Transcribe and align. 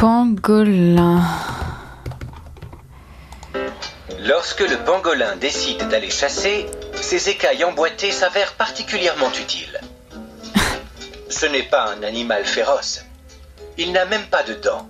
pangolin. 0.00 1.20
Lorsque 4.24 4.60
le 4.60 4.82
pangolin 4.86 5.36
décide 5.36 5.88
d'aller 5.88 6.08
chasser, 6.08 6.64
ses 6.94 7.28
écailles 7.28 7.64
emboîtées 7.64 8.10
s'avèrent 8.10 8.54
particulièrement 8.54 9.30
utiles. 9.38 9.78
Ce 11.28 11.44
n'est 11.44 11.64
pas 11.64 11.94
un 11.94 12.02
animal 12.02 12.46
féroce. 12.46 13.04
Il 13.76 13.92
n'a 13.92 14.06
même 14.06 14.24
pas 14.30 14.42
de 14.42 14.54
dents. 14.54 14.88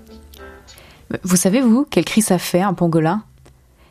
Vous 1.25 1.35
savez, 1.35 1.61
vous, 1.61 1.85
quel 1.91 2.05
cri 2.05 2.23
ça 2.23 2.39
fait, 2.39 2.63
un 2.63 2.75
pangolin? 2.75 3.25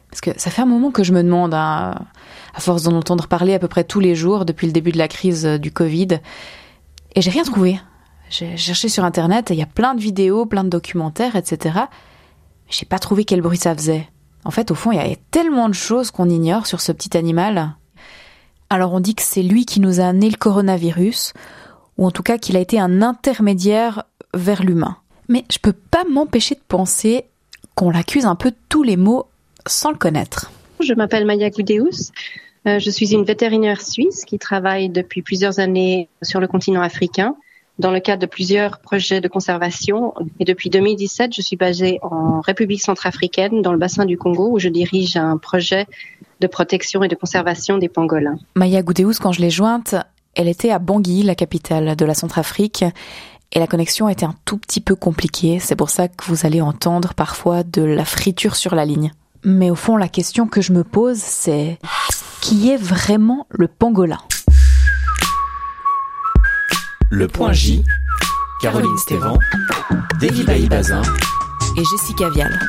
Parce 0.09 0.21
que 0.21 0.31
ça 0.39 0.49
fait 0.49 0.61
un 0.61 0.67
moment 0.67 0.91
que 0.91 1.03
je 1.03 1.11
me 1.11 1.21
demande, 1.21 1.53
hein, 1.53 1.95
à 2.55 2.61
force 2.61 2.83
d'en 2.83 2.95
entendre 2.95 3.27
parler 3.27 3.53
à 3.53 3.59
peu 3.59 3.67
près 3.67 3.83
tous 3.83 3.99
les 3.99 4.15
jours 4.15 4.45
depuis 4.45 4.67
le 4.67 4.73
début 4.73 4.93
de 4.93 4.97
la 4.97 5.09
crise 5.09 5.43
du 5.43 5.73
Covid, 5.73 6.21
et 7.13 7.21
j'ai 7.21 7.29
rien 7.29 7.43
trouvé. 7.43 7.77
J'ai 8.29 8.57
cherché 8.57 8.89
sur 8.89 9.03
Internet, 9.03 9.49
il 9.49 9.57
y 9.57 9.63
a 9.63 9.67
plein 9.67 9.95
de 9.95 10.01
vidéos, 10.01 10.45
plein 10.45 10.63
de 10.63 10.69
documentaires, 10.69 11.35
etc. 11.35 11.75
Mais 11.75 12.71
j'ai 12.71 12.85
pas 12.85 12.99
trouvé 12.99 13.25
quel 13.25 13.41
bruit 13.41 13.57
ça 13.57 13.75
faisait. 13.75 14.07
En 14.45 14.51
fait, 14.51 14.71
au 14.71 14.75
fond, 14.75 14.91
il 14.91 14.97
y 14.97 14.99
a 14.99 15.15
tellement 15.31 15.67
de 15.67 15.73
choses 15.73 16.11
qu'on 16.11 16.29
ignore 16.29 16.67
sur 16.67 16.79
ce 16.79 16.91
petit 16.91 17.17
animal. 17.17 17.75
Alors 18.69 18.93
on 18.93 18.99
dit 18.99 19.15
que 19.15 19.23
c'est 19.23 19.41
lui 19.41 19.65
qui 19.65 19.79
nous 19.79 19.99
a 19.99 20.05
amené 20.05 20.29
le 20.29 20.37
coronavirus, 20.37 21.33
ou 21.97 22.05
en 22.05 22.11
tout 22.11 22.23
cas 22.23 22.37
qu'il 22.37 22.55
a 22.55 22.59
été 22.59 22.79
un 22.79 23.01
intermédiaire 23.01 24.03
vers 24.35 24.63
l'humain. 24.63 24.97
Mais 25.27 25.43
je 25.51 25.57
peux 25.57 25.73
pas 25.73 26.03
m'empêcher 26.09 26.55
de 26.55 26.61
penser 26.67 27.25
qu'on 27.73 27.89
l'accuse 27.89 28.25
un 28.25 28.35
peu 28.35 28.53
tous 28.69 28.83
les 28.83 28.95
maux 28.95 29.25
sans 29.65 29.91
le 29.91 29.97
connaître. 29.97 30.51
Je 30.79 30.93
m'appelle 30.93 31.25
Maya 31.25 31.49
Goudeus. 31.49 32.11
Euh, 32.67 32.77
je 32.77 32.89
suis 32.89 33.13
une 33.13 33.23
vétérinaire 33.23 33.81
suisse 33.81 34.23
qui 34.25 34.37
travaille 34.37 34.89
depuis 34.89 35.21
plusieurs 35.21 35.59
années 35.59 36.09
sur 36.21 36.39
le 36.39 36.47
continent 36.47 36.81
africain 36.81 37.35
dans 37.79 37.91
le 37.91 37.99
cadre 37.99 38.21
de 38.21 38.27
plusieurs 38.27 38.79
projets 38.79 39.21
de 39.21 39.27
conservation. 39.27 40.13
Et 40.39 40.45
depuis 40.45 40.69
2017, 40.69 41.33
je 41.33 41.41
suis 41.41 41.55
basée 41.55 41.99
en 42.03 42.41
République 42.41 42.81
centrafricaine, 42.81 43.61
dans 43.61 43.71
le 43.71 43.79
bassin 43.79 44.05
du 44.05 44.17
Congo, 44.17 44.51
où 44.51 44.59
je 44.59 44.69
dirige 44.69 45.15
un 45.15 45.37
projet 45.37 45.87
de 46.41 46.47
protection 46.47 47.03
et 47.03 47.07
de 47.07 47.15
conservation 47.15 47.77
des 47.77 47.89
pangolins. 47.89 48.37
Maya 48.55 48.83
Goudeus, 48.83 49.19
quand 49.19 49.31
je 49.31 49.41
l'ai 49.41 49.49
jointe, 49.49 49.95
elle 50.35 50.47
était 50.47 50.71
à 50.71 50.79
Bangui, 50.79 51.23
la 51.23 51.35
capitale 51.35 51.95
de 51.95 52.05
la 52.05 52.13
Centrafrique, 52.13 52.83
et 53.51 53.59
la 53.59 53.67
connexion 53.67 54.09
était 54.09 54.25
un 54.25 54.35
tout 54.45 54.57
petit 54.57 54.81
peu 54.81 54.95
compliquée. 54.95 55.59
C'est 55.59 55.75
pour 55.75 55.89
ça 55.89 56.07
que 56.07 56.25
vous 56.25 56.45
allez 56.45 56.61
entendre 56.61 57.13
parfois 57.15 57.63
de 57.63 57.81
la 57.81 58.05
friture 58.05 58.55
sur 58.55 58.75
la 58.75 58.85
ligne. 58.85 59.11
Mais 59.43 59.71
au 59.71 59.75
fond, 59.75 59.95
la 59.95 60.09
question 60.09 60.47
que 60.47 60.61
je 60.61 60.73
me 60.73 60.83
pose, 60.83 61.17
c'est 61.17 61.79
qui 62.41 62.69
est 62.69 62.77
vraiment 62.77 63.47
le 63.49 63.67
pangolin? 63.67 64.19
Le 67.11 67.27
point 67.27 67.53
J, 67.53 67.83
Caroline 68.61 68.97
Stévan, 68.97 69.37
David 70.21 70.69
Bazin 70.69 71.01
et 71.75 71.83
Jessica 71.83 72.29
Vial. 72.29 72.59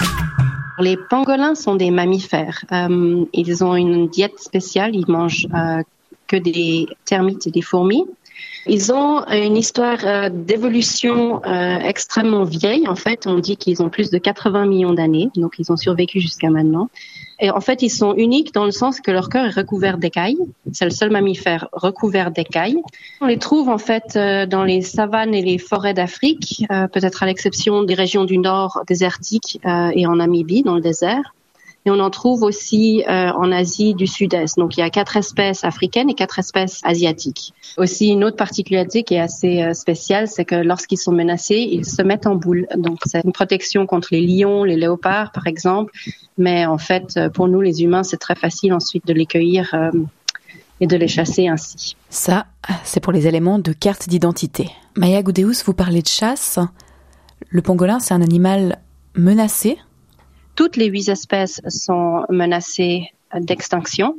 Les 0.78 0.96
pangolins 0.96 1.54
sont 1.54 1.74
des 1.74 1.90
mammifères. 1.90 2.64
Euh, 2.72 3.24
ils 3.34 3.62
ont 3.62 3.76
une 3.76 4.08
diète 4.08 4.38
spéciale. 4.38 4.94
Ils 4.94 5.10
mangent 5.10 5.46
euh, 5.54 5.82
que 6.26 6.36
des 6.36 6.86
termites 7.04 7.46
et 7.46 7.50
des 7.50 7.60
fourmis. 7.60 8.06
Ils 8.66 8.92
ont 8.92 9.26
une 9.28 9.56
histoire 9.56 9.98
euh, 10.04 10.28
d'évolution 10.30 11.42
euh, 11.44 11.78
extrêmement 11.78 12.44
vieille. 12.44 12.86
En 12.88 12.94
fait, 12.94 13.26
on 13.26 13.38
dit 13.38 13.56
qu'ils 13.56 13.82
ont 13.82 13.88
plus 13.88 14.10
de 14.10 14.18
80 14.18 14.66
millions 14.66 14.92
d'années, 14.92 15.30
donc 15.34 15.54
ils 15.58 15.72
ont 15.72 15.76
survécu 15.76 16.20
jusqu'à 16.20 16.50
maintenant. 16.50 16.90
Et 17.40 17.50
en 17.50 17.60
fait, 17.60 17.82
ils 17.82 17.90
sont 17.90 18.14
uniques 18.14 18.52
dans 18.52 18.64
le 18.64 18.70
sens 18.70 19.00
que 19.00 19.10
leur 19.10 19.28
corps 19.28 19.46
est 19.46 19.50
recouvert 19.50 19.98
d'écailles. 19.98 20.38
C'est 20.72 20.84
le 20.84 20.90
seul 20.90 21.10
mammifère 21.10 21.68
recouvert 21.72 22.30
d'écailles. 22.30 22.82
On 23.20 23.26
les 23.26 23.38
trouve 23.38 23.68
en 23.68 23.78
fait 23.78 24.16
euh, 24.16 24.46
dans 24.46 24.64
les 24.64 24.82
savanes 24.82 25.34
et 25.34 25.42
les 25.42 25.58
forêts 25.58 25.94
d'Afrique, 25.94 26.64
peut-être 26.92 27.22
à 27.22 27.26
l'exception 27.26 27.82
des 27.82 27.94
régions 27.94 28.24
du 28.24 28.38
nord 28.38 28.82
désertiques 28.86 29.60
et 29.94 30.06
en 30.06 30.16
Namibie, 30.16 30.62
dans 30.62 30.74
le 30.74 30.80
désert 30.80 31.34
et 31.86 31.90
on 31.90 31.98
en 31.98 32.10
trouve 32.10 32.42
aussi 32.42 33.02
euh, 33.08 33.30
en 33.30 33.50
Asie 33.52 33.94
du 33.94 34.06
Sud-Est. 34.06 34.58
Donc 34.58 34.76
il 34.76 34.80
y 34.80 34.82
a 34.82 34.90
quatre 34.90 35.16
espèces 35.16 35.64
africaines 35.64 36.10
et 36.10 36.14
quatre 36.14 36.38
espèces 36.38 36.80
asiatiques. 36.84 37.54
Aussi 37.78 38.08
une 38.08 38.24
autre 38.24 38.36
particularité 38.36 39.02
qui 39.02 39.14
est 39.14 39.20
assez 39.20 39.62
euh, 39.62 39.72
spéciale, 39.72 40.28
c'est 40.28 40.44
que 40.44 40.56
lorsqu'ils 40.56 40.98
sont 40.98 41.12
menacés, 41.12 41.68
ils 41.70 41.86
se 41.86 42.02
mettent 42.02 42.26
en 42.26 42.34
boule. 42.34 42.66
Donc 42.76 42.98
c'est 43.06 43.22
une 43.24 43.32
protection 43.32 43.86
contre 43.86 44.08
les 44.12 44.26
lions, 44.26 44.64
les 44.64 44.76
léopards 44.76 45.32
par 45.32 45.46
exemple, 45.46 45.92
mais 46.36 46.66
en 46.66 46.78
fait 46.78 47.18
pour 47.32 47.48
nous 47.48 47.60
les 47.60 47.82
humains 47.82 48.02
c'est 48.02 48.18
très 48.18 48.34
facile 48.34 48.72
ensuite 48.72 49.06
de 49.06 49.12
les 49.12 49.26
cueillir 49.26 49.70
euh, 49.74 49.90
et 50.80 50.86
de 50.86 50.96
les 50.96 51.08
chasser 51.08 51.48
ainsi. 51.48 51.96
Ça, 52.08 52.46
c'est 52.84 53.00
pour 53.00 53.12
les 53.12 53.26
éléments 53.26 53.58
de 53.58 53.72
carte 53.72 54.08
d'identité. 54.08 54.70
Maya 54.96 55.22
Goudeus, 55.22 55.62
vous 55.64 55.74
parlez 55.74 56.02
de 56.02 56.08
chasse. 56.08 56.58
Le 57.48 57.62
pangolin, 57.62 58.00
c'est 58.00 58.14
un 58.14 58.22
animal 58.22 58.78
menacé 59.14 59.78
toutes 60.60 60.76
les 60.76 60.88
huit 60.88 61.08
espèces 61.08 61.62
sont 61.68 62.26
menacées 62.28 63.06
d'extinction, 63.34 64.16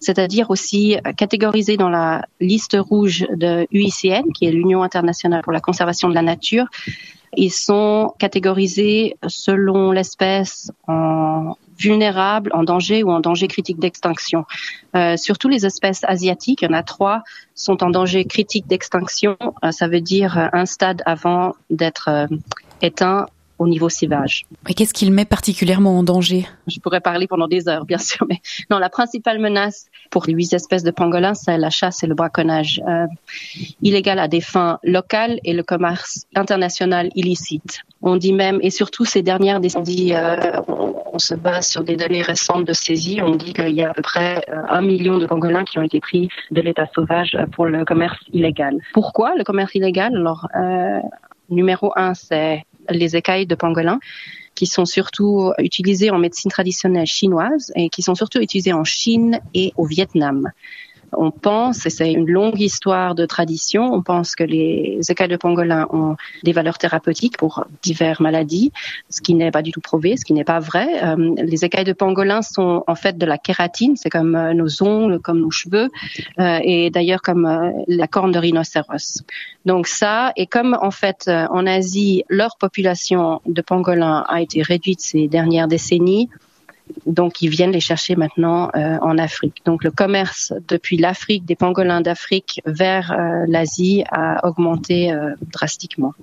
c'est-à-dire 0.00 0.50
aussi 0.50 0.96
catégorisées 1.16 1.76
dans 1.76 1.88
la 1.88 2.24
liste 2.40 2.76
rouge 2.76 3.24
de 3.32 3.68
UICN, 3.70 4.32
qui 4.34 4.46
est 4.46 4.50
l'Union 4.50 4.82
internationale 4.82 5.42
pour 5.44 5.52
la 5.52 5.60
conservation 5.60 6.08
de 6.08 6.14
la 6.14 6.22
nature. 6.22 6.66
Ils 7.36 7.52
sont 7.52 8.12
catégorisés 8.18 9.16
selon 9.28 9.92
l'espèce 9.92 10.72
en 10.88 11.54
vulnérable, 11.78 12.50
en 12.52 12.64
danger 12.64 13.04
ou 13.04 13.12
en 13.12 13.20
danger 13.20 13.46
critique 13.46 13.78
d'extinction. 13.78 14.44
Euh, 14.96 15.16
surtout 15.16 15.48
les 15.48 15.66
espèces 15.66 16.02
asiatiques, 16.02 16.62
il 16.62 16.64
y 16.64 16.68
en 16.68 16.72
a 16.72 16.82
trois, 16.82 17.22
sont 17.54 17.84
en 17.84 17.90
danger 17.90 18.24
critique 18.24 18.66
d'extinction. 18.66 19.36
Euh, 19.62 19.70
ça 19.70 19.86
veut 19.86 20.00
dire 20.00 20.50
un 20.52 20.66
stade 20.66 21.02
avant 21.06 21.54
d'être 21.70 22.08
euh, 22.08 22.26
éteint 22.82 23.26
au 23.58 23.66
niveau 23.66 23.88
sauvage. 23.88 24.44
Et 24.68 24.74
qu'est-ce 24.74 24.92
qu'il 24.92 25.12
met 25.12 25.24
particulièrement 25.24 25.98
en 25.98 26.02
danger? 26.02 26.46
Je 26.66 26.78
pourrais 26.80 27.00
parler 27.00 27.26
pendant 27.26 27.48
des 27.48 27.68
heures, 27.68 27.84
bien 27.84 27.98
sûr, 27.98 28.26
mais 28.28 28.40
non, 28.70 28.78
la 28.78 28.88
principale 28.88 29.38
menace 29.38 29.86
pour 30.10 30.24
les 30.26 30.34
huit 30.34 30.52
espèces 30.52 30.82
de 30.82 30.90
pangolins, 30.90 31.34
c'est 31.34 31.58
la 31.58 31.70
chasse 31.70 32.02
et 32.02 32.06
le 32.06 32.14
braconnage 32.14 32.80
euh, 32.86 33.06
illégal 33.82 34.18
à 34.18 34.28
des 34.28 34.40
fins 34.40 34.78
locales 34.82 35.38
et 35.44 35.52
le 35.52 35.62
commerce 35.62 36.26
international 36.34 37.10
illicite. 37.14 37.80
On 38.02 38.16
dit 38.16 38.32
même, 38.32 38.58
et 38.62 38.70
surtout 38.70 39.04
ces 39.04 39.22
dernières 39.22 39.60
décennies, 39.60 40.14
euh, 40.14 40.60
on, 40.68 41.18
se 41.18 41.34
base 41.34 41.66
sur 41.68 41.82
des 41.82 41.96
données 41.96 42.20
récentes 42.20 42.66
de 42.66 42.74
saisie, 42.74 43.22
on 43.22 43.36
dit 43.36 43.54
qu'il 43.54 43.70
y 43.70 43.82
a 43.82 43.88
à 43.88 43.94
peu 43.94 44.02
près 44.02 44.44
euh, 44.50 44.60
un 44.68 44.82
million 44.82 45.16
de 45.16 45.24
pangolins 45.24 45.64
qui 45.64 45.78
ont 45.78 45.82
été 45.82 45.98
pris 45.98 46.28
de 46.50 46.60
l'état 46.60 46.86
sauvage 46.94 47.38
pour 47.52 47.64
le 47.64 47.86
commerce 47.86 48.18
illégal. 48.34 48.76
Pourquoi 48.92 49.34
le 49.34 49.42
commerce 49.42 49.74
illégal? 49.74 50.14
Alors, 50.14 50.46
euh, 50.54 51.00
numéro 51.48 51.92
un, 51.96 52.12
c'est 52.12 52.64
les 52.90 53.16
écailles 53.16 53.46
de 53.46 53.54
pangolin 53.54 53.98
qui 54.54 54.66
sont 54.66 54.86
surtout 54.86 55.52
utilisées 55.58 56.10
en 56.10 56.18
médecine 56.18 56.50
traditionnelle 56.50 57.06
chinoise 57.06 57.72
et 57.76 57.90
qui 57.90 58.02
sont 58.02 58.14
surtout 58.14 58.40
utilisées 58.40 58.72
en 58.72 58.84
Chine 58.84 59.40
et 59.54 59.72
au 59.76 59.84
Vietnam. 59.84 60.50
On 61.16 61.30
pense, 61.30 61.86
et 61.86 61.90
c'est 61.90 62.12
une 62.12 62.28
longue 62.30 62.60
histoire 62.60 63.14
de 63.14 63.26
tradition, 63.26 63.92
on 63.92 64.02
pense 64.02 64.34
que 64.34 64.44
les 64.44 65.00
écailles 65.08 65.28
de 65.28 65.36
pangolin 65.36 65.86
ont 65.90 66.16
des 66.44 66.52
valeurs 66.52 66.78
thérapeutiques 66.78 67.36
pour 67.36 67.64
diverses 67.82 68.20
maladies, 68.20 68.72
ce 69.10 69.20
qui 69.20 69.34
n'est 69.34 69.50
pas 69.50 69.62
du 69.62 69.72
tout 69.72 69.80
prouvé, 69.80 70.16
ce 70.16 70.24
qui 70.24 70.32
n'est 70.32 70.44
pas 70.44 70.60
vrai. 70.60 70.86
Euh, 71.02 71.34
les 71.38 71.64
écailles 71.64 71.84
de 71.84 71.92
pangolin 71.92 72.42
sont 72.42 72.84
en 72.86 72.94
fait 72.94 73.18
de 73.18 73.26
la 73.26 73.38
kératine, 73.38 73.96
c'est 73.96 74.10
comme 74.10 74.34
euh, 74.34 74.54
nos 74.54 74.82
ongles, 74.82 75.20
comme 75.20 75.40
nos 75.40 75.50
cheveux, 75.50 75.88
euh, 76.38 76.58
et 76.62 76.90
d'ailleurs 76.90 77.22
comme 77.22 77.72
la 77.86 78.06
corne 78.06 78.32
de 78.32 78.38
rhinocéros. 78.38 79.22
Donc 79.64 79.86
ça, 79.86 80.32
et 80.36 80.46
comme 80.46 80.76
en 80.80 80.90
fait 80.90 81.28
en 81.28 81.66
Asie, 81.66 82.24
leur 82.28 82.56
population 82.56 83.40
de 83.46 83.62
pangolins 83.62 84.24
a 84.28 84.40
été 84.40 84.62
réduite 84.62 85.00
ces 85.00 85.28
dernières 85.28 85.68
décennies, 85.68 86.28
donc 87.06 87.42
ils 87.42 87.48
viennent 87.48 87.72
les 87.72 87.80
chercher 87.80 88.16
maintenant 88.16 88.70
euh, 88.74 88.98
en 89.00 89.18
Afrique. 89.18 89.62
Donc 89.64 89.84
le 89.84 89.90
commerce 89.90 90.52
depuis 90.68 90.96
l'Afrique, 90.96 91.44
des 91.44 91.56
pangolins 91.56 92.00
d'Afrique 92.00 92.60
vers 92.66 93.12
euh, 93.12 93.44
l'Asie 93.48 94.04
a 94.10 94.46
augmenté 94.46 95.12
euh, 95.12 95.34
drastiquement. 95.52 96.14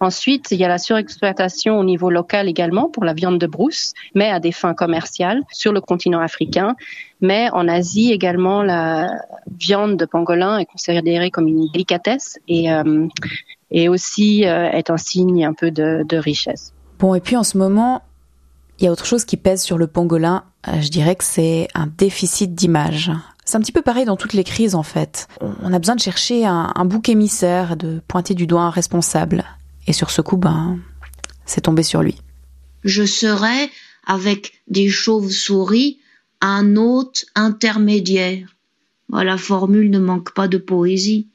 Ensuite, 0.00 0.50
il 0.50 0.58
y 0.58 0.64
a 0.64 0.68
la 0.68 0.78
surexploitation 0.78 1.78
au 1.78 1.84
niveau 1.84 2.10
local 2.10 2.48
également 2.48 2.88
pour 2.88 3.04
la 3.04 3.14
viande 3.14 3.38
de 3.38 3.46
brousse, 3.46 3.92
mais 4.14 4.30
à 4.30 4.40
des 4.40 4.52
fins 4.52 4.74
commerciales 4.74 5.42
sur 5.50 5.72
le 5.72 5.80
continent 5.80 6.20
africain. 6.20 6.76
Mais 7.20 7.48
en 7.52 7.66
Asie 7.66 8.12
également, 8.12 8.62
la 8.62 9.10
viande 9.58 9.96
de 9.96 10.04
pangolin 10.04 10.58
est 10.58 10.66
considérée 10.66 11.30
comme 11.30 11.48
une 11.48 11.66
délicatesse 11.72 12.38
et, 12.46 12.68
et 13.70 13.88
aussi 13.88 14.42
est 14.42 14.90
un 14.90 14.98
signe 14.98 15.46
un 15.46 15.54
peu 15.54 15.70
de, 15.70 16.04
de 16.06 16.16
richesse. 16.18 16.74
Bon, 16.98 17.14
et 17.14 17.20
puis 17.20 17.36
en 17.36 17.42
ce 17.42 17.56
moment, 17.56 18.02
il 18.78 18.84
y 18.84 18.86
a 18.88 18.92
autre 18.92 19.06
chose 19.06 19.24
qui 19.24 19.36
pèse 19.36 19.62
sur 19.62 19.78
le 19.78 19.86
pangolin, 19.86 20.44
euh, 20.68 20.80
je 20.80 20.88
dirais 20.88 21.16
que 21.16 21.24
c'est 21.24 21.68
un 21.74 21.86
déficit 21.86 22.54
d'image. 22.54 23.10
C'est 23.44 23.56
un 23.56 23.60
petit 23.60 23.72
peu 23.72 23.82
pareil 23.82 24.04
dans 24.04 24.16
toutes 24.16 24.32
les 24.32 24.44
crises 24.44 24.74
en 24.74 24.82
fait. 24.82 25.28
On 25.40 25.72
a 25.72 25.78
besoin 25.78 25.94
de 25.94 26.00
chercher 26.00 26.44
un, 26.44 26.84
bouc 26.84 27.08
émissaire, 27.08 27.76
de 27.76 28.00
pointer 28.08 28.34
du 28.34 28.46
doigt 28.46 28.62
un 28.62 28.70
responsable. 28.70 29.44
Et 29.86 29.92
sur 29.92 30.10
ce 30.10 30.20
coup, 30.20 30.36
ben, 30.36 30.80
c'est 31.44 31.60
tombé 31.60 31.84
sur 31.84 32.02
lui. 32.02 32.16
Je 32.82 33.04
serai, 33.04 33.70
avec 34.04 34.62
des 34.66 34.88
chauves-souris, 34.88 36.00
un 36.40 36.74
hôte 36.74 37.26
intermédiaire. 37.36 38.56
La 39.12 39.38
formule 39.38 39.90
ne 39.90 40.00
manque 40.00 40.34
pas 40.34 40.48
de 40.48 40.58
poésie. 40.58 41.28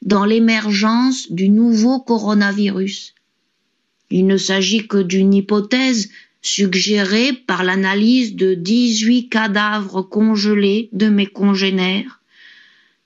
Dans 0.00 0.24
l'émergence 0.24 1.30
du 1.30 1.50
nouveau 1.50 2.00
coronavirus. 2.00 3.14
Il 4.08 4.26
ne 4.26 4.38
s'agit 4.38 4.86
que 4.86 4.98
d'une 4.98 5.34
hypothèse 5.34 6.08
suggérée 6.46 7.32
par 7.32 7.64
l'analyse 7.64 8.36
de 8.36 8.54
18 8.54 9.28
cadavres 9.28 10.02
congelés 10.02 10.88
de 10.92 11.08
mes 11.08 11.26
congénères. 11.26 12.20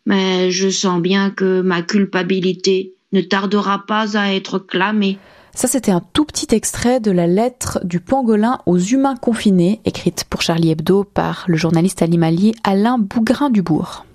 Mais 0.07 0.51
je 0.51 0.69
sens 0.69 1.01
bien 1.01 1.31
que 1.31 1.61
ma 1.61 1.83
culpabilité 1.83 2.95
ne 3.13 3.21
tardera 3.21 3.87
pas 3.87 4.17
à 4.17 4.33
être 4.33 4.59
clamée. 4.59 5.19
Ça, 5.55 5.69
c'était 5.69 5.91
un 5.91 6.03
tout 6.13 6.25
petit 6.25 6.55
extrait 6.55 7.01
de 7.01 7.11
la 7.11 7.27
lettre 7.27 7.81
du 7.85 7.99
pangolin 7.99 8.61
aux 8.67 8.79
humains 8.79 9.17
confinés, 9.17 9.81
écrite 9.85 10.25
pour 10.25 10.43
Charlie 10.43 10.71
Hebdo 10.71 11.05
par 11.05 11.45
le 11.49 11.57
journaliste 11.57 12.03
animalier 12.03 12.55
Alain 12.63 12.99
Bougrain-Dubourg. 12.99 14.07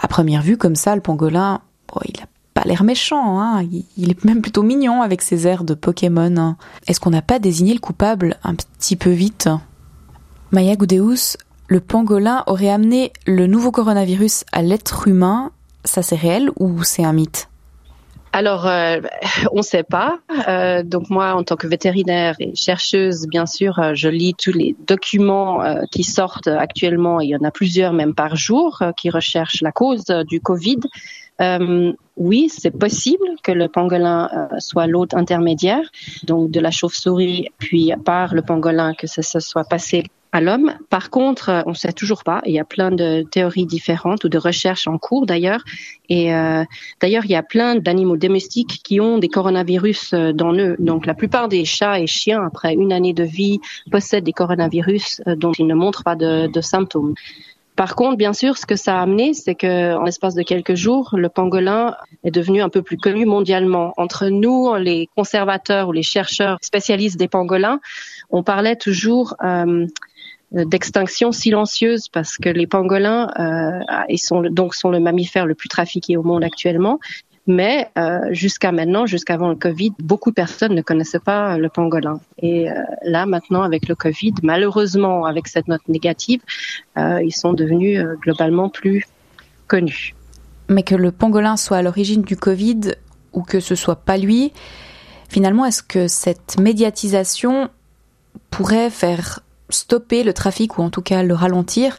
À 0.00 0.08
première 0.08 0.42
vue, 0.42 0.56
comme 0.56 0.76
ça, 0.76 0.94
le 0.94 1.02
pangolin, 1.02 1.60
il 2.06 2.20
a 2.20 2.26
pas 2.60 2.68
l'air 2.68 2.84
méchant, 2.84 3.40
hein. 3.40 3.66
il 3.96 4.10
est 4.10 4.24
même 4.24 4.42
plutôt 4.42 4.62
mignon 4.62 5.00
avec 5.00 5.22
ses 5.22 5.46
airs 5.46 5.64
de 5.64 5.72
Pokémon. 5.72 6.36
Hein. 6.36 6.56
Est-ce 6.86 7.00
qu'on 7.00 7.10
n'a 7.10 7.22
pas 7.22 7.38
désigné 7.38 7.72
le 7.72 7.80
coupable 7.80 8.36
un 8.44 8.54
petit 8.54 8.96
peu 8.96 9.10
vite? 9.10 9.48
Maya 10.50 10.76
Goudeus, 10.76 11.38
le 11.68 11.80
pangolin 11.80 12.44
aurait 12.46 12.68
amené 12.68 13.12
le 13.26 13.46
nouveau 13.46 13.70
coronavirus 13.70 14.44
à 14.52 14.60
l'être 14.60 15.08
humain, 15.08 15.52
ça 15.84 16.02
c'est 16.02 16.16
réel 16.16 16.50
ou 16.58 16.82
c'est 16.82 17.04
un 17.04 17.14
mythe? 17.14 17.48
Alors, 18.32 18.66
euh, 18.66 19.00
on 19.52 19.58
ne 19.58 19.62
sait 19.62 19.82
pas. 19.82 20.18
Euh, 20.48 20.82
donc 20.82 21.08
moi, 21.08 21.34
en 21.34 21.42
tant 21.42 21.56
que 21.56 21.66
vétérinaire 21.66 22.34
et 22.40 22.54
chercheuse, 22.54 23.26
bien 23.26 23.46
sûr, 23.46 23.78
euh, 23.78 23.92
je 23.94 24.08
lis 24.08 24.34
tous 24.34 24.52
les 24.52 24.76
documents 24.86 25.60
qui 25.90 26.04
sortent 26.04 26.48
actuellement. 26.48 27.20
Il 27.20 27.30
y 27.30 27.36
en 27.36 27.42
a 27.42 27.50
plusieurs, 27.50 27.94
même 27.94 28.14
par 28.14 28.36
jour, 28.36 28.82
qui 28.96 29.08
recherchent 29.08 29.62
la 29.62 29.72
cause 29.72 30.04
du 30.28 30.40
Covid. 30.40 30.80
Oui, 32.16 32.48
c'est 32.50 32.70
possible 32.70 33.24
que 33.42 33.52
le 33.52 33.68
pangolin 33.68 34.28
soit 34.58 34.86
l'hôte 34.86 35.14
intermédiaire, 35.14 35.90
donc 36.24 36.50
de 36.50 36.60
la 36.60 36.70
chauve-souris, 36.70 37.48
puis 37.58 37.92
par 38.04 38.34
le 38.34 38.42
pangolin 38.42 38.92
que 38.94 39.06
ça 39.06 39.22
se 39.22 39.40
soit 39.40 39.64
passé 39.64 40.04
à 40.32 40.40
l'homme. 40.40 40.74
Par 40.90 41.10
contre, 41.10 41.48
euh, 41.48 41.62
on 41.66 41.70
ne 41.70 41.74
sait 41.74 41.92
toujours 41.92 42.22
pas. 42.24 42.40
Il 42.46 42.52
y 42.52 42.58
a 42.58 42.64
plein 42.64 42.90
de 42.90 43.22
théories 43.30 43.66
différentes 43.66 44.24
ou 44.24 44.28
de 44.28 44.38
recherches 44.38 44.86
en 44.86 44.98
cours 44.98 45.26
d'ailleurs. 45.26 45.64
Et 46.08 46.34
euh, 46.34 46.64
d'ailleurs, 47.00 47.24
il 47.24 47.30
y 47.30 47.36
a 47.36 47.42
plein 47.42 47.76
d'animaux 47.76 48.16
domestiques 48.16 48.80
qui 48.84 49.00
ont 49.00 49.18
des 49.18 49.28
coronavirus 49.28 50.12
euh, 50.12 50.32
dans 50.32 50.52
eux. 50.54 50.76
Donc, 50.78 51.06
la 51.06 51.14
plupart 51.14 51.48
des 51.48 51.64
chats 51.64 51.98
et 51.98 52.06
chiens, 52.06 52.44
après 52.44 52.74
une 52.74 52.92
année 52.92 53.12
de 53.12 53.24
vie, 53.24 53.60
possèdent 53.90 54.24
des 54.24 54.32
coronavirus 54.32 55.22
dont 55.26 55.52
ils 55.52 55.66
ne 55.66 55.74
montrent 55.74 56.04
pas 56.04 56.16
de 56.16 56.60
symptômes. 56.60 57.14
Par 57.80 57.94
contre, 57.94 58.18
bien 58.18 58.34
sûr, 58.34 58.58
ce 58.58 58.66
que 58.66 58.76
ça 58.76 58.98
a 58.98 59.00
amené, 59.00 59.32
c'est 59.32 59.54
que 59.54 59.96
en 59.96 60.02
l'espace 60.02 60.34
de 60.34 60.42
quelques 60.42 60.74
jours, 60.74 61.14
le 61.14 61.30
pangolin 61.30 61.96
est 62.24 62.30
devenu 62.30 62.60
un 62.60 62.68
peu 62.68 62.82
plus 62.82 62.98
connu 62.98 63.24
mondialement. 63.24 63.94
Entre 63.96 64.28
nous, 64.28 64.74
les 64.74 65.08
conservateurs 65.16 65.88
ou 65.88 65.92
les 65.92 66.02
chercheurs 66.02 66.58
spécialistes 66.60 67.18
des 67.18 67.26
pangolins, 67.26 67.80
on 68.28 68.42
parlait 68.42 68.76
toujours 68.76 69.34
euh, 69.42 69.86
d'extinction 70.52 71.32
silencieuse 71.32 72.10
parce 72.10 72.36
que 72.36 72.50
les 72.50 72.66
pangolins 72.66 73.30
euh, 73.38 74.16
sont 74.18 74.42
donc 74.42 74.74
sont 74.74 74.90
le 74.90 75.00
mammifère 75.00 75.46
le 75.46 75.54
plus 75.54 75.70
trafiqué 75.70 76.18
au 76.18 76.22
monde 76.22 76.44
actuellement. 76.44 76.98
Mais 77.46 77.90
euh, 77.98 78.20
jusqu'à 78.30 78.70
maintenant, 78.70 79.06
jusqu'avant 79.06 79.48
le 79.48 79.56
Covid, 79.56 79.92
beaucoup 79.98 80.30
de 80.30 80.34
personnes 80.34 80.74
ne 80.74 80.82
connaissaient 80.82 81.20
pas 81.20 81.58
le 81.58 81.68
pangolin. 81.68 82.20
Et 82.38 82.70
euh, 82.70 82.74
là, 83.02 83.26
maintenant, 83.26 83.62
avec 83.62 83.88
le 83.88 83.94
Covid, 83.94 84.34
malheureusement, 84.42 85.24
avec 85.24 85.48
cette 85.48 85.66
note 85.66 85.86
négative, 85.88 86.40
euh, 86.98 87.22
ils 87.22 87.34
sont 87.34 87.52
devenus 87.52 88.04
globalement 88.20 88.68
plus 88.68 89.06
connus. 89.66 90.14
Mais 90.68 90.82
que 90.82 90.94
le 90.94 91.10
pangolin 91.10 91.56
soit 91.56 91.78
à 91.78 91.82
l'origine 91.82 92.22
du 92.22 92.36
Covid 92.36 92.92
ou 93.32 93.42
que 93.42 93.58
ce 93.58 93.74
soit 93.74 93.96
pas 93.96 94.18
lui, 94.18 94.52
finalement, 95.28 95.64
est-ce 95.64 95.82
que 95.82 96.08
cette 96.08 96.60
médiatisation 96.60 97.70
pourrait 98.50 98.90
faire 98.90 99.40
stopper 99.70 100.24
le 100.24 100.32
trafic 100.32 100.78
ou 100.78 100.82
en 100.82 100.90
tout 100.90 101.02
cas 101.02 101.22
le 101.22 101.34
ralentir, 101.34 101.98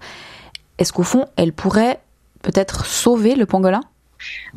est-ce 0.78 0.94
qu'au 0.94 1.04
fond, 1.04 1.26
elle 1.36 1.54
pourrait 1.54 2.02
peut-être 2.42 2.86
sauver 2.86 3.36
le 3.36 3.46
pangolin? 3.46 3.82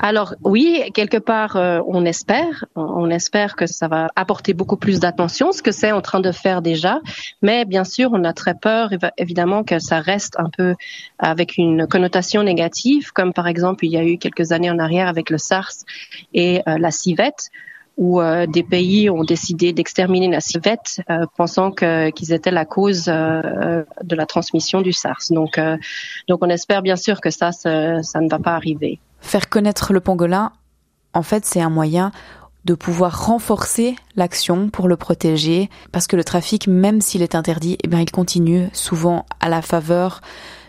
Alors 0.01 0.35
oui, 0.43 0.83
quelque 0.93 1.17
part, 1.17 1.57
euh, 1.57 1.81
on 1.87 2.05
espère, 2.05 2.65
on 2.75 3.11
espère 3.11 3.57
que 3.57 3.67
ça 3.67 3.89
va 3.89 4.09
apporter 4.17 4.55
beaucoup 4.55 4.77
plus 4.77 5.01
d'attention, 5.01 5.53
ce 5.53 5.63
que 5.63 5.73
c'est 5.73 5.93
en 5.93 6.01
train 6.01 6.21
de 6.21 6.33
faire 6.33 6.63
déjà. 6.63 7.01
Mais 7.43 7.65
bien 7.65 7.85
sûr, 7.85 8.11
on 8.13 8.25
a 8.25 8.33
très 8.33 8.55
peur, 8.55 8.91
évidemment, 9.19 9.65
que 9.65 9.79
ça 9.79 10.01
reste 10.01 10.35
un 10.39 10.51
peu 10.51 10.75
avec 11.19 11.57
une 11.57 11.87
connotation 11.87 12.43
négative, 12.43 13.13
comme 13.13 13.33
par 13.33 13.47
exemple 13.47 13.85
il 13.85 13.93
y 13.93 13.97
a 13.97 14.05
eu 14.05 14.19
quelques 14.19 14.53
années 14.53 14.71
en 14.71 14.79
arrière 14.79 15.09
avec 15.09 15.31
le 15.31 15.39
SARS 15.39 15.85
et 16.33 16.63
euh, 16.69 16.79
la 16.79 16.91
civette 16.91 17.51
où 17.97 18.21
euh, 18.21 18.47
des 18.47 18.65
pays 18.65 19.09
ont 19.09 19.23
décidé 19.23 19.73
d'exterminer 19.73 20.29
la 20.29 20.41
civette, 20.41 21.01
pensant 21.37 21.71
qu'ils 21.71 22.33
étaient 22.33 22.51
la 22.51 22.65
cause 22.65 23.05
de 23.05 24.17
la 24.17 24.27
transmission 24.27 24.81
du 24.81 24.93
SARS. 24.93 25.27
Donc, 25.31 25.61
donc 26.27 26.41
on 26.43 26.49
espère 26.49 26.83
bien 26.83 26.97
sûr 26.97 27.21
que 27.21 27.31
ça, 27.31 27.53
ça 27.53 27.71
ne 27.71 28.29
va 28.29 28.41
pas 28.41 28.57
arriver. 28.57 28.99
Faire 29.25 29.49
connaître 29.49 29.95
le 29.95 30.01
pangolin, 30.01 30.53
en 31.15 31.23
fait, 31.23 31.47
c'est 31.47 31.63
un 31.63 31.71
moyen 31.71 32.13
de 32.67 32.75
pouvoir 32.75 33.27
renforcer 33.27 33.97
l'action 34.17 34.69
pour 34.69 34.87
le 34.87 34.97
protéger, 34.97 35.71
parce 35.93 36.07
que 36.07 36.15
le 36.15 36.25
trafic, 36.25 36.69
même 36.69 37.01
s'il 37.01 37.23
est 37.23 37.35
interdit, 37.35 37.79
eh 37.83 37.89
bien, 37.89 38.01
il 38.01 38.11
continue 38.11 38.69
souvent 38.75 39.25
à 39.41 39.49
la 39.49 39.63
faveur 39.63 40.21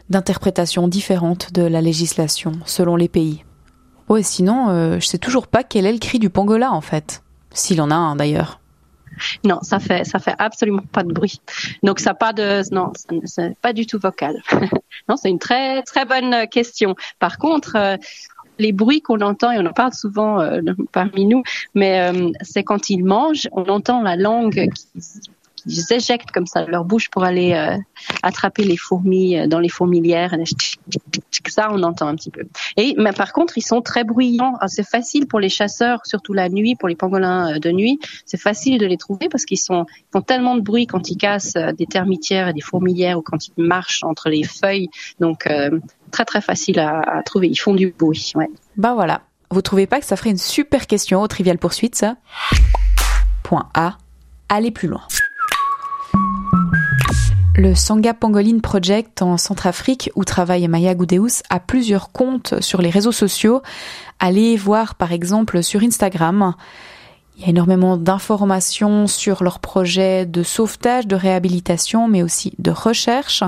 d'interprétations 0.10 0.88
différentes 0.88 1.52
de 1.52 1.63
la 1.63 1.81
législation 1.81 2.54
selon 2.66 2.96
les 2.96 3.10
pays. 3.10 3.44
Ouais, 4.07 4.24
sinon, 4.24 4.69
euh, 4.69 5.00
je 5.01 5.06
sais 5.06 5.18
toujours 5.18 5.48
pas 5.48 5.63
quel 5.63 5.86
est 5.86 5.94
le 5.94 6.00
cri 6.00 6.18
du 6.18 6.30
pangolin 6.30 6.72
en 6.72 6.81
fait, 6.81 7.24
s'il 7.51 7.81
en 7.81 7.92
a 7.92 7.96
un 7.96 8.16
d'ailleurs. 8.16 8.62
Non, 9.44 9.60
ça 9.62 9.80
fait 9.80 10.04
ça 10.04 10.19
fait 10.19 10.36
absolument 10.38 10.84
pas 10.92 11.04
de 11.04 11.12
bruit. 11.12 11.42
Donc 11.84 12.00
ça 12.00 12.13
pas 12.13 12.34
de 12.34 12.62
non, 12.74 12.92
c'est 13.24 13.58
pas 13.60 13.74
du 13.74 13.86
tout 13.86 14.00
vocal. 14.00 14.42
non, 15.10 15.18
c'est 15.18 15.30
une 15.30 15.40
très 15.40 15.84
très 15.84 16.06
bonne 16.06 16.48
question. 16.50 16.96
Par 17.19 17.38
contre, 17.38 17.75
euh, 17.75 17.98
les 18.60 18.72
bruits 18.72 19.02
qu'on 19.02 19.22
entend 19.22 19.52
et 19.52 19.60
on 19.60 19.66
en 19.66 19.74
parle 19.74 19.94
souvent 19.94 20.40
euh, 20.42 20.62
parmi 20.92 21.25
nous, 21.25 21.44
mais 21.74 22.12
c'est 22.42 22.63
quand 22.63 22.90
ils 22.90 23.04
mangent, 23.04 23.48
on 23.52 23.66
entend 23.66 24.02
la 24.02 24.16
langue 24.16 24.69
qui, 24.74 24.88
ils 25.66 25.94
éjectent 25.94 26.32
comme 26.32 26.46
ça 26.46 26.66
leur 26.66 26.86
bouche 26.86 27.10
pour 27.10 27.24
aller 27.24 27.54
euh, 27.54 27.78
attraper 28.24 28.64
les 28.64 28.78
fourmis 28.78 29.38
euh, 29.38 29.48
dans 29.48 29.60
les 29.60 29.70
fourmilières. 29.70 30.36
Ça, 31.48 31.70
on 31.72 31.82
entend 31.84 32.08
un 32.08 32.16
petit 32.16 32.32
peu. 32.32 32.44
Et 32.78 32.96
mais 32.98 33.12
par 33.12 33.34
contre, 33.34 33.58
ils 33.58 33.64
sont 33.64 33.82
très 33.82 34.04
bruyants. 34.04 34.56
Ah, 34.62 34.68
c'est 34.68 34.88
facile 34.88 35.28
pour 35.28 35.40
les 35.40 35.50
chasseurs, 35.50 36.06
surtout 36.06 36.34
la 36.34 36.50
nuit, 36.50 36.76
pour 36.76 36.90
les 36.90 36.96
pangolins 36.96 37.56
euh, 37.56 37.60
de 37.60 37.72
nuit. 37.72 38.00
C'est 38.26 38.40
facile 38.40 38.78
de 38.78 38.86
les 38.86 38.98
trouver 38.98 39.30
parce 39.30 39.46
qu'ils 39.46 39.60
sont 39.60 39.86
font 40.12 40.22
tellement 40.22 40.56
de 40.56 40.62
bruit 40.62 40.88
quand 40.88 41.10
ils 41.10 41.18
cassent 41.18 41.54
des 41.54 41.86
termitières 41.86 42.50
et 42.50 42.54
des 42.54 42.62
fourmilières 42.62 43.18
ou 43.18 43.22
quand 43.22 43.48
ils 43.48 43.54
marchent 43.63 44.04
entre 44.04 44.30
les 44.30 44.44
feuilles. 44.44 44.89
Donc 45.20 45.48
très 46.12 46.25
très 46.25 46.42
facile 46.42 46.80
à, 46.80 47.22
trouver. 47.25 47.48
Ils 47.48 47.56
font 47.56 47.74
du 47.74 47.94
bruit. 47.98 48.32
Ouais. 48.36 48.50
Bah 48.78 48.94
voilà. 48.94 49.22
Vous 49.51 49.62
trouvez 49.62 49.88
pas 49.88 50.00
que 50.00 50.06
ça 50.06 50.16
ferait 50.16 50.32
une 50.32 50.38
super 50.38 50.88
question 50.88 51.22
au 51.22 51.28
trivial 51.28 51.58
poursuite 51.58 51.96
ça? 51.96 52.16
Point 53.44 53.70
A. 53.74 53.98
Allez 54.50 54.72
plus 54.72 54.88
loin. 54.88 55.01
Le 57.58 57.74
Sangha 57.74 58.14
Pangolin 58.14 58.60
Project 58.60 59.22
en 59.22 59.38
Centrafrique, 59.38 60.12
où 60.16 60.26
travaille 60.26 60.68
Maya 60.68 60.94
Goudeus, 60.94 61.42
a 61.50 61.62
plusieurs 61.62 62.12
comptes 62.12 62.60
sur 62.60 62.82
les 62.82 62.90
réseaux 62.90 63.14
sociaux. 63.14 63.62
Allez 64.20 64.58
voir 64.58 64.96
par 64.96 65.14
exemple 65.14 65.64
sur 65.64 65.82
Instagram. 65.82 66.54
Il 67.38 67.44
y 67.44 67.46
a 67.46 67.50
énormément 67.50 67.96
d'informations 67.96 69.08
sur 69.08 69.42
leurs 69.44 69.60
projets 69.60 70.26
de 70.26 70.44
sauvetage, 70.44 71.08
de 71.08 71.16
réhabilitation, 71.16 72.10
mais 72.10 72.24
aussi 72.24 72.54
de 72.60 72.72
recherche. 72.72 73.44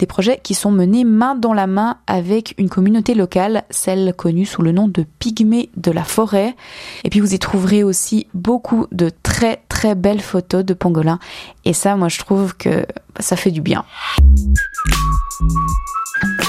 Des 0.00 0.06
projets 0.06 0.40
qui 0.42 0.54
sont 0.54 0.72
menés 0.72 1.04
main 1.04 1.36
dans 1.36 1.52
la 1.52 1.68
main 1.68 1.98
avec 2.08 2.54
une 2.58 2.68
communauté 2.68 3.14
locale, 3.14 3.64
celle 3.70 4.14
connue 4.16 4.46
sous 4.46 4.62
le 4.62 4.72
nom 4.72 4.88
de 4.88 5.04
Pygmées 5.18 5.70
de 5.76 5.92
la 5.92 6.04
forêt. 6.04 6.56
Et 7.04 7.10
puis 7.10 7.20
vous 7.20 7.34
y 7.34 7.38
trouverez 7.38 7.84
aussi 7.84 8.26
beaucoup 8.34 8.86
de 8.90 9.10
très 9.22 9.62
très 9.84 9.94
belles 9.94 10.22
photos 10.22 10.64
de 10.64 10.72
pangolins. 10.72 11.18
Et 11.66 11.74
ça, 11.74 11.94
moi 11.94 12.08
je 12.08 12.18
trouve 12.18 12.56
que 12.56 12.86
ça 13.20 13.36
fait 13.36 13.50
du 13.50 13.60
bien. 13.60 13.84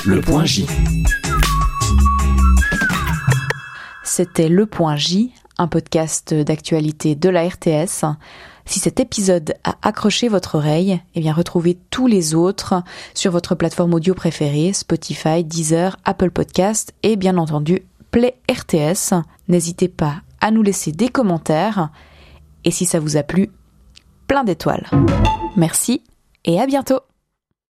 Le 0.05 0.21
point 0.21 0.45
J. 0.45 0.65
C'était 4.05 4.47
le 4.47 4.65
point 4.65 4.95
J 4.95 5.33
un 5.57 5.67
podcast 5.67 6.33
d'actualité 6.33 7.15
de 7.15 7.27
la 7.27 7.45
RTS. 7.45 8.05
Si 8.65 8.79
cet 8.79 9.01
épisode 9.01 9.55
a 9.65 9.75
accroché 9.81 10.29
votre 10.29 10.55
oreille, 10.55 11.01
eh 11.15 11.19
bien 11.19 11.33
retrouvez 11.33 11.77
tous 11.89 12.07
les 12.07 12.35
autres 12.35 12.83
sur 13.13 13.33
votre 13.33 13.53
plateforme 13.53 13.95
audio 13.95 14.13
préférée, 14.13 14.71
Spotify, 14.71 15.43
Deezer, 15.43 15.97
Apple 16.05 16.31
Podcast 16.31 16.93
et 17.03 17.17
bien 17.17 17.37
entendu 17.37 17.81
Play 18.11 18.37
RTS. 18.49 19.13
N'hésitez 19.49 19.89
pas 19.89 20.21
à 20.39 20.51
nous 20.51 20.63
laisser 20.63 20.93
des 20.93 21.09
commentaires 21.09 21.89
et 22.65 22.71
si 22.71 22.85
ça 22.85 22.99
vous 22.99 23.15
a 23.15 23.23
plu, 23.23 23.49
plein 24.27 24.43
d'étoiles. 24.43 24.89
Merci 25.55 26.03
et 26.43 26.59
à 26.59 26.65
bientôt 26.65 26.99